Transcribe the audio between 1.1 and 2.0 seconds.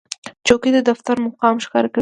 مقام ښکاره کوي.